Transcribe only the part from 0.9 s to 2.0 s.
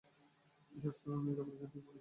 করুন, উনি যা বলছেন ঠিকই বলছেন।